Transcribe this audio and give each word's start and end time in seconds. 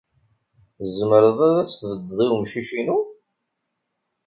Tzemreḍ 0.79 1.39
ad 1.47 1.55
as-tbeddeḍ 1.63 2.19
i 2.25 2.27
wemcic-inu? 2.31 2.99